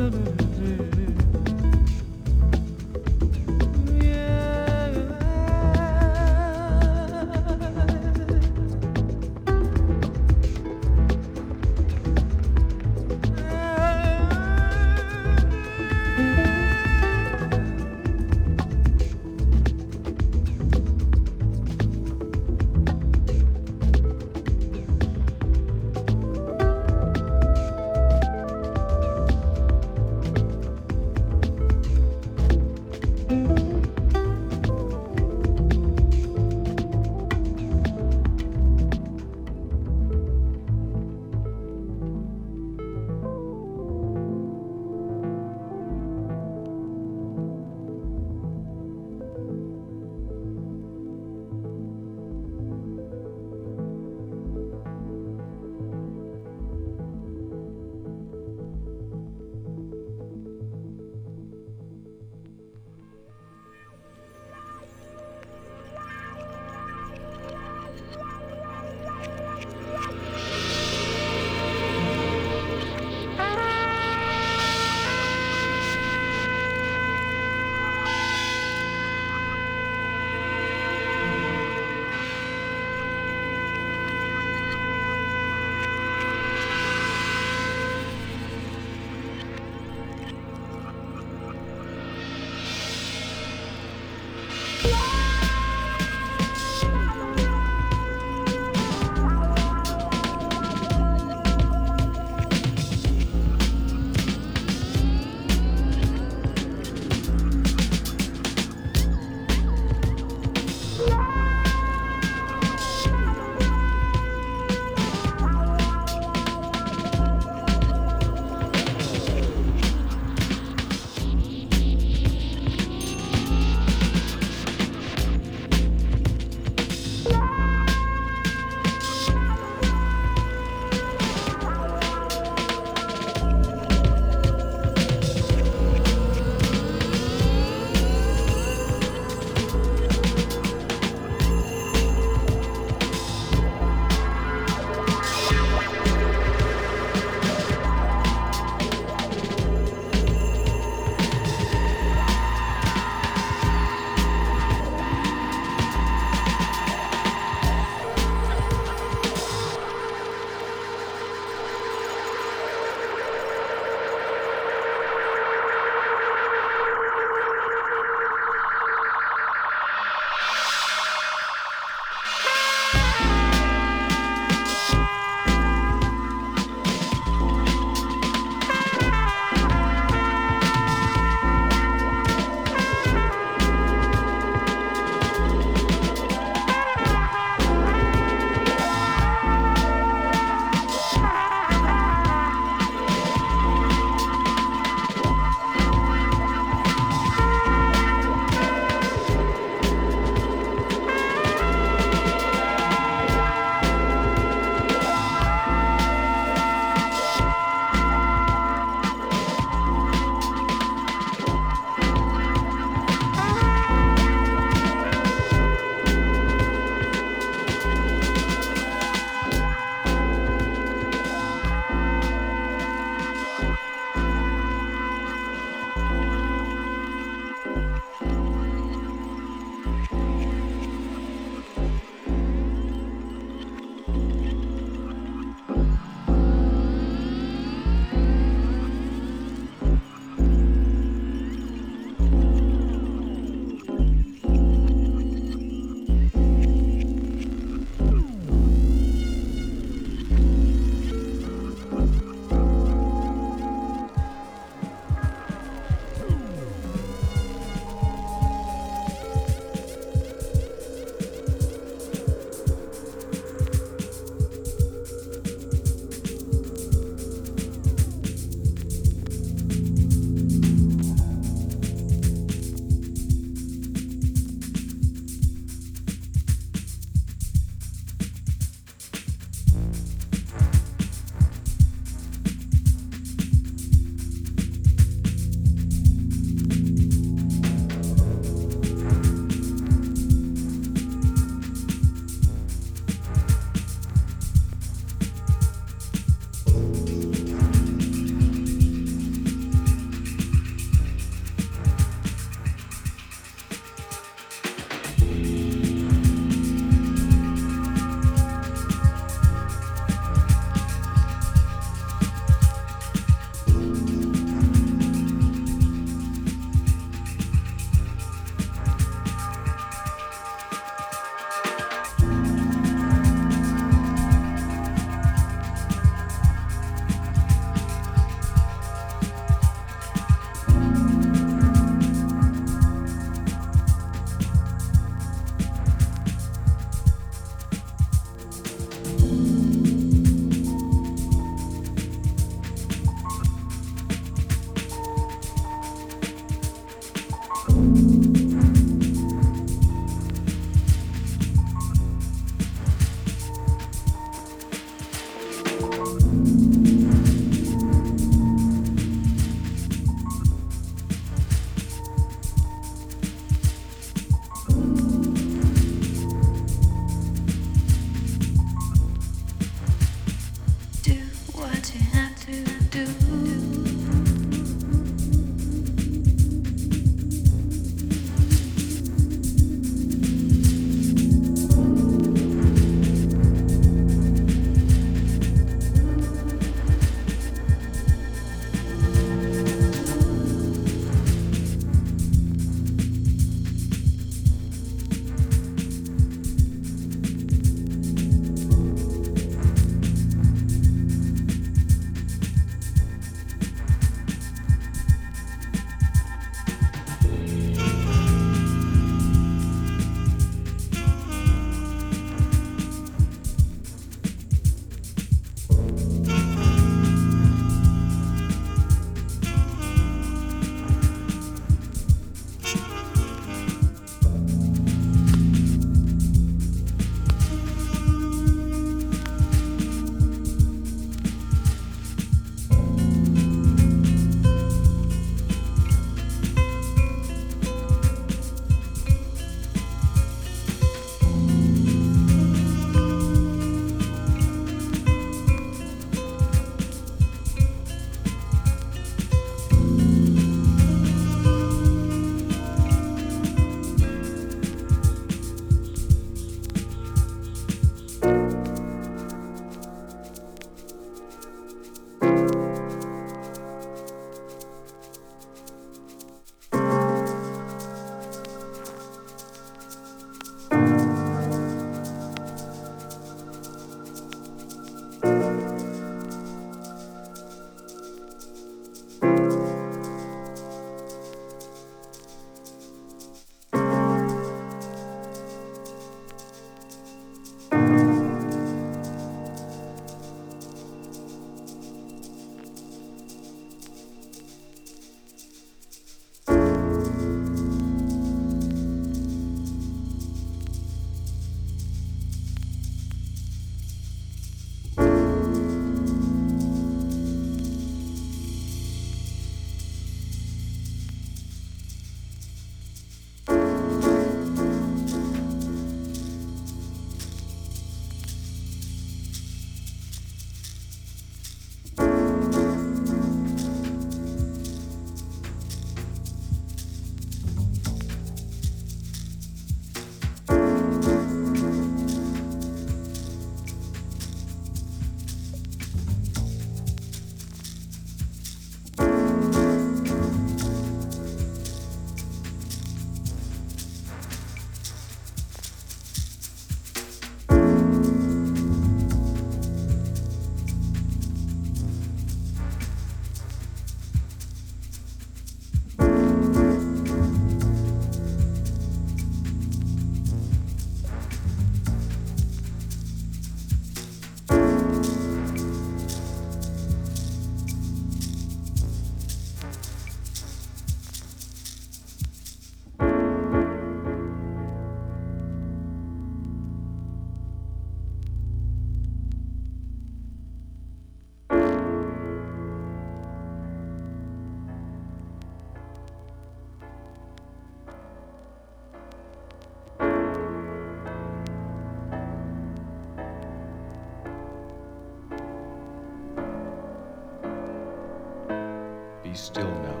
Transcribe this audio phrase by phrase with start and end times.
[599.36, 600.00] Still now.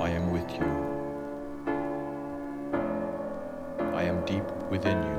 [0.00, 0.66] I am with you.
[3.94, 5.18] I am deep within you.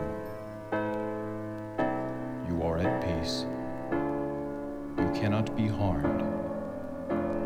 [2.50, 3.46] You are at peace.
[4.98, 6.22] You cannot be harmed.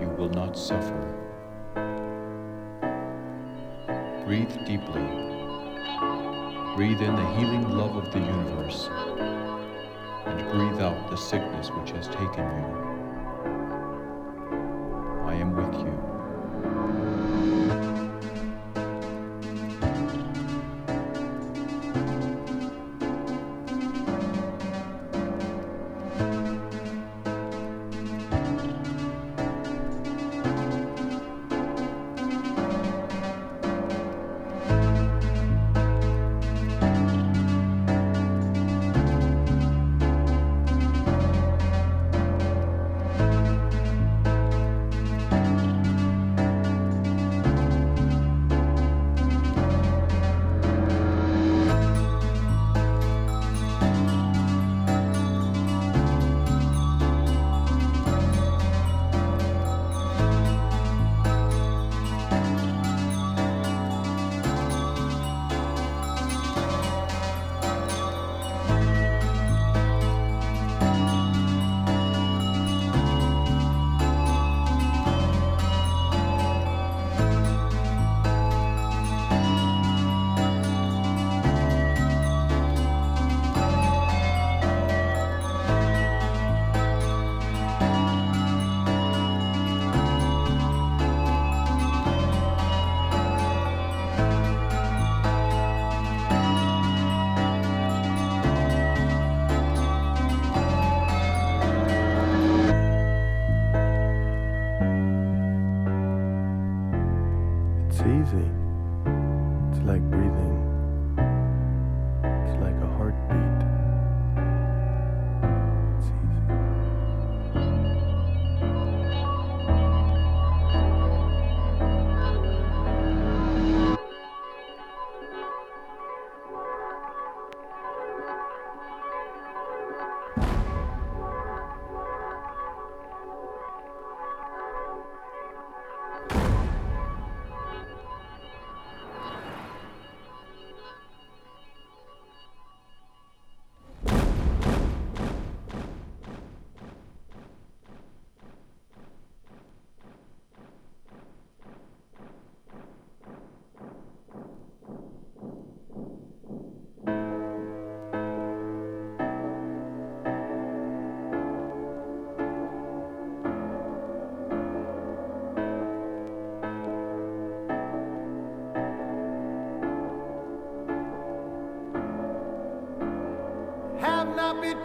[0.02, 1.14] You will not suffer.
[4.26, 5.06] Breathe deeply.
[6.76, 8.90] Breathe in the healing love of the universe
[10.26, 12.87] and breathe out the sickness which has taken you.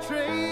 [0.02, 0.51] Betrayed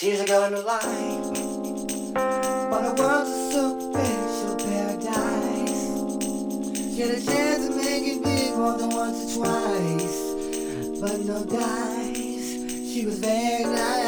[0.00, 0.80] She's a girl in the light.
[2.70, 5.84] While the world's a superficial paradise.
[6.96, 10.20] Get a chance to make it big more than once or twice.
[11.02, 12.48] But no dice.
[12.90, 14.00] She was very nice.